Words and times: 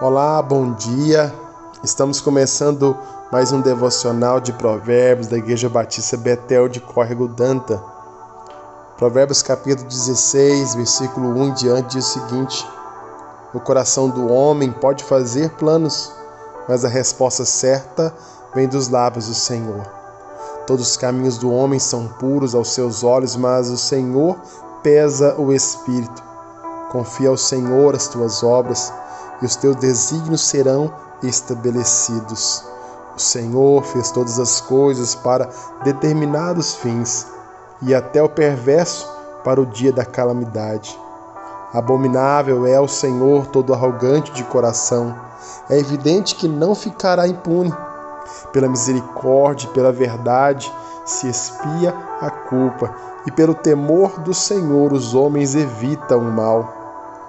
Olá, 0.00 0.40
bom 0.40 0.74
dia. 0.74 1.34
Estamos 1.82 2.20
começando 2.20 2.96
mais 3.32 3.50
um 3.50 3.60
devocional 3.60 4.38
de 4.38 4.52
Provérbios 4.52 5.26
da 5.26 5.36
Igreja 5.36 5.68
Batista 5.68 6.16
Betel 6.16 6.68
de 6.68 6.78
Córrego 6.78 7.26
Danta. 7.26 7.82
Provérbios 8.96 9.42
capítulo 9.42 9.88
16, 9.88 10.76
versículo 10.76 11.30
1 11.30 11.44
em 11.46 11.52
diante 11.52 11.96
diz 11.96 12.06
o 12.06 12.12
seguinte: 12.12 12.64
O 13.52 13.58
coração 13.58 14.08
do 14.08 14.32
homem 14.32 14.70
pode 14.70 15.02
fazer 15.02 15.50
planos, 15.56 16.12
mas 16.68 16.84
a 16.84 16.88
resposta 16.88 17.44
certa 17.44 18.14
vem 18.54 18.68
dos 18.68 18.88
lábios 18.88 19.26
do 19.26 19.34
Senhor. 19.34 19.84
Todos 20.64 20.90
os 20.90 20.96
caminhos 20.96 21.38
do 21.38 21.52
homem 21.52 21.80
são 21.80 22.06
puros 22.06 22.54
aos 22.54 22.72
seus 22.72 23.02
olhos, 23.02 23.34
mas 23.34 23.68
o 23.68 23.76
Senhor 23.76 24.36
pesa 24.80 25.34
o 25.36 25.52
espírito. 25.52 26.22
Confia 26.92 27.30
ao 27.30 27.36
Senhor 27.36 27.96
as 27.96 28.06
tuas 28.06 28.44
obras 28.44 28.92
e 29.40 29.46
os 29.46 29.56
teus 29.56 29.76
desígnios 29.76 30.42
serão 30.42 30.92
estabelecidos. 31.22 32.64
O 33.16 33.20
Senhor 33.20 33.82
fez 33.82 34.10
todas 34.10 34.38
as 34.38 34.60
coisas 34.60 35.14
para 35.14 35.48
determinados 35.82 36.76
fins, 36.76 37.26
e 37.82 37.94
até 37.94 38.22
o 38.22 38.28
perverso 38.28 39.08
para 39.44 39.60
o 39.60 39.66
dia 39.66 39.92
da 39.92 40.04
calamidade. 40.04 40.98
Abominável 41.72 42.66
é 42.66 42.80
o 42.80 42.88
Senhor 42.88 43.46
todo 43.48 43.74
arrogante 43.74 44.32
de 44.32 44.42
coração. 44.44 45.14
É 45.68 45.78
evidente 45.78 46.34
que 46.34 46.48
não 46.48 46.74
ficará 46.74 47.28
impune. 47.28 47.72
Pela 48.52 48.68
misericórdia 48.68 49.66
e 49.68 49.72
pela 49.72 49.92
verdade 49.92 50.72
se 51.04 51.28
espia 51.28 51.94
a 52.20 52.30
culpa, 52.30 52.94
e 53.26 53.30
pelo 53.30 53.54
temor 53.54 54.18
do 54.20 54.34
Senhor 54.34 54.92
os 54.92 55.14
homens 55.14 55.54
evitam 55.54 56.20
o 56.20 56.32
mal. 56.32 56.72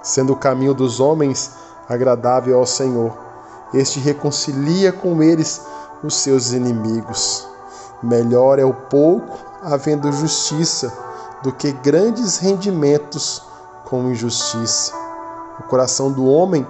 Sendo 0.02 0.34
o 0.34 0.38
caminho 0.38 0.73
dos 0.73 0.99
homens 0.99 1.52
agradável 1.89 2.59
ao 2.59 2.66
Senhor. 2.66 3.17
Este 3.73 3.99
reconcilia 3.99 4.93
com 4.93 5.21
eles 5.21 5.62
os 6.04 6.15
seus 6.15 6.51
inimigos. 6.54 7.48
Melhor 8.01 8.59
é 8.59 8.63
o 8.63 8.73
pouco 8.73 9.37
havendo 9.62 10.12
justiça 10.12 10.93
do 11.43 11.51
que 11.51 11.71
grandes 11.71 12.37
rendimentos 12.37 13.43
com 13.85 14.09
injustiça. 14.09 14.93
O 15.59 15.63
coração 15.63 16.12
do 16.12 16.26
homem 16.26 16.65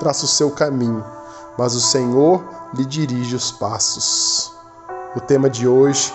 traça 0.00 0.24
o 0.24 0.28
seu 0.28 0.50
caminho, 0.50 1.04
mas 1.56 1.74
o 1.74 1.80
Senhor 1.80 2.42
lhe 2.74 2.84
dirige 2.84 3.36
os 3.36 3.52
passos. 3.52 4.52
O 5.14 5.20
tema 5.20 5.48
de 5.48 5.68
hoje 5.68 6.12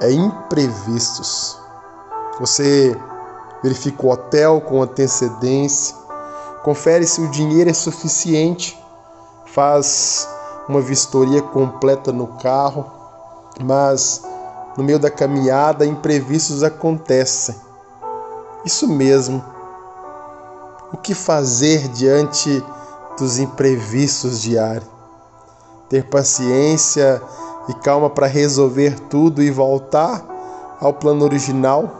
é 0.00 0.10
imprevistos. 0.10 1.58
Você 2.40 2.96
verifica 3.62 4.06
o 4.06 4.10
hotel 4.10 4.60
com 4.62 4.82
antecedência, 4.82 5.94
confere 6.62 7.06
se 7.06 7.20
o 7.20 7.30
dinheiro 7.30 7.70
é 7.70 7.72
suficiente, 7.72 8.78
faz 9.46 10.28
uma 10.68 10.80
vistoria 10.80 11.42
completa 11.42 12.12
no 12.12 12.26
carro, 12.38 12.90
mas 13.60 14.22
no 14.76 14.84
meio 14.84 14.98
da 14.98 15.10
caminhada 15.10 15.84
imprevistos 15.84 16.62
acontecem. 16.62 17.54
Isso 18.64 18.86
mesmo. 18.86 19.44
O 20.92 20.96
que 20.96 21.14
fazer 21.14 21.88
diante 21.88 22.64
dos 23.18 23.38
imprevistos 23.38 24.40
diários? 24.40 24.88
Ter 25.88 26.04
paciência 26.08 27.20
e 27.68 27.74
calma 27.74 28.10
para 28.10 28.26
resolver 28.26 28.98
tudo 29.08 29.42
e 29.42 29.50
voltar 29.50 30.24
ao 30.80 30.92
plano 30.92 31.24
original? 31.24 31.90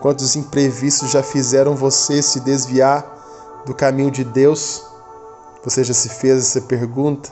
Quantos 0.00 0.36
imprevistos 0.36 1.10
já 1.10 1.22
fizeram 1.22 1.74
você 1.74 2.22
se 2.22 2.40
desviar 2.40 3.21
do 3.64 3.74
caminho 3.74 4.10
de 4.10 4.24
Deus? 4.24 4.82
Você 5.64 5.84
já 5.84 5.94
se 5.94 6.08
fez 6.08 6.38
essa 6.38 6.60
pergunta? 6.62 7.30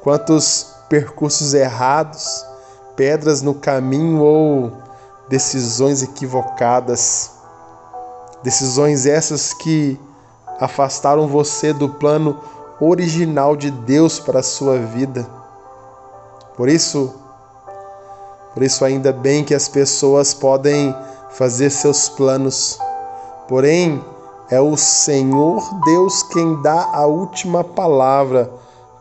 Quantos 0.00 0.74
percursos 0.88 1.54
errados, 1.54 2.44
pedras 2.94 3.42
no 3.42 3.54
caminho 3.54 4.20
ou 4.20 4.72
decisões 5.28 6.02
equivocadas? 6.02 7.32
Decisões 8.42 9.06
essas 9.06 9.52
que 9.52 9.98
afastaram 10.60 11.26
você 11.26 11.72
do 11.72 11.88
plano 11.88 12.38
original 12.80 13.56
de 13.56 13.70
Deus 13.70 14.18
para 14.20 14.40
a 14.40 14.42
sua 14.42 14.78
vida. 14.78 15.26
Por 16.56 16.68
isso, 16.68 17.14
por 18.54 18.62
isso 18.62 18.84
ainda 18.84 19.12
bem 19.12 19.44
que 19.44 19.54
as 19.54 19.68
pessoas 19.68 20.34
podem 20.34 20.94
fazer 21.30 21.70
seus 21.70 22.08
planos. 22.08 22.78
Porém, 23.48 24.04
é 24.52 24.60
o 24.60 24.76
Senhor 24.76 25.62
Deus 25.82 26.22
quem 26.24 26.60
dá 26.60 26.90
a 26.92 27.06
última 27.06 27.64
palavra. 27.64 28.52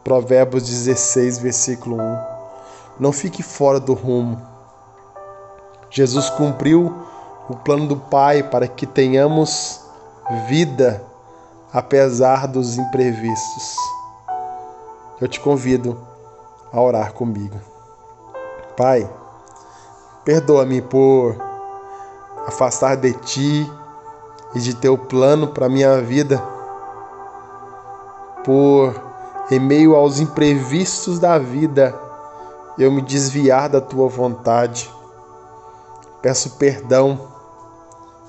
Provérbios 0.01 0.63
16, 0.63 1.39
versículo 1.39 1.97
1. 1.97 2.19
Não 2.97 3.11
fique 3.11 3.43
fora 3.43 3.77
do 3.77 3.93
rumo. 3.93 4.41
Jesus 5.89 6.29
cumpriu 6.29 6.95
o 7.49 7.55
plano 7.57 7.85
do 7.85 7.97
Pai 7.97 8.43
para 8.43 8.65
que 8.65 8.85
tenhamos 8.85 9.81
vida 10.47 11.03
apesar 11.73 12.47
dos 12.47 12.77
imprevistos. 12.77 13.75
Eu 15.19 15.27
te 15.27 15.41
convido 15.41 15.99
a 16.71 16.79
orar 16.79 17.11
comigo. 17.11 17.59
Pai, 18.77 19.05
perdoa-me 20.23 20.81
por 20.81 21.35
afastar 22.47 22.95
de 22.95 23.11
ti 23.15 23.69
e 24.53 24.59
de 24.59 24.75
teu 24.75 24.97
plano 24.97 25.47
para 25.47 25.69
minha 25.69 26.01
vida, 26.01 26.41
por 28.43 28.93
em 29.49 29.59
meio 29.59 29.95
aos 29.95 30.19
imprevistos 30.19 31.19
da 31.19 31.37
vida 31.37 31.93
eu 32.77 32.91
me 32.91 33.01
desviar 33.01 33.69
da 33.69 33.81
tua 33.81 34.07
vontade. 34.07 34.89
Peço 36.21 36.51
perdão 36.51 37.19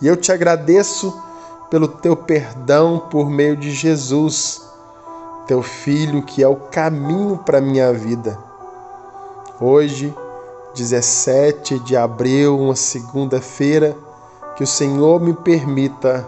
e 0.01 0.07
eu 0.07 0.17
te 0.17 0.33
agradeço 0.33 1.17
pelo 1.71 1.87
teu 1.89 2.17
perdão 2.17 2.99
por 3.11 3.31
meio 3.31 3.57
de 3.57 3.71
Jesus, 3.71 4.61
teu 5.47 5.63
filho 5.63 6.23
que 6.23 6.43
é 6.43 6.49
o 6.49 6.57
caminho 6.57 7.39
para 7.39 7.61
minha 7.61 7.93
vida. 7.93 8.37
Hoje, 9.61 10.13
17 10.75 11.79
de 11.79 11.97
abril, 11.97 12.59
uma 12.59 12.75
segunda-feira, 12.75 13.97
que 14.57 14.65
o 14.65 14.67
Senhor 14.67 15.21
me 15.21 15.33
permita 15.33 16.27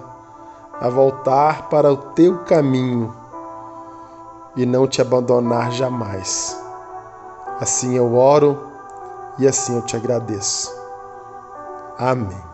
a 0.81 0.89
voltar 0.89 1.69
para 1.69 1.93
o 1.93 1.97
teu 1.97 2.39
caminho 2.45 3.15
e 4.57 4.65
não 4.67 4.87
te 4.87 5.01
abandonar 5.01 5.73
jamais. 5.73 6.61
Assim 7.61 7.95
eu 7.95 8.17
oro 8.17 8.69
e 9.39 9.47
assim 9.47 9.77
eu 9.77 9.83
te 9.83 9.97
agradeço. 9.97 10.73
Amém. 11.99 12.54